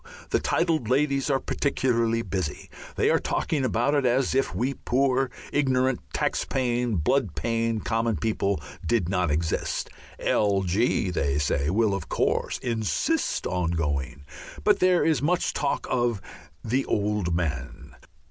The 0.31 0.39
titled 0.39 0.89
ladies 0.89 1.29
are 1.29 1.39
particularly 1.39 2.23
busy. 2.23 2.71
They 2.95 3.11
are 3.11 3.19
talking 3.19 3.63
about 3.63 3.93
it 3.93 4.03
as 4.03 4.33
if 4.33 4.55
we 4.55 4.73
poor, 4.73 5.29
ignorant, 5.53 5.99
tax 6.11 6.43
paying, 6.43 6.95
blood 6.95 7.35
paying 7.35 7.81
common 7.81 8.17
people 8.17 8.59
did 8.83 9.09
not 9.09 9.29
exist. 9.29 9.91
"L. 10.17 10.63
G.," 10.63 11.11
they 11.11 11.37
say, 11.37 11.69
will 11.69 11.93
of 11.93 12.09
course 12.09 12.57
"insist 12.63 13.45
on 13.45 13.69
going," 13.73 14.25
but 14.63 14.79
there 14.79 15.05
is 15.05 15.21
much 15.21 15.53
talk 15.53 15.85
of 15.91 16.19
the 16.63 16.83
"Old 16.87 17.35
Man." 17.35 17.95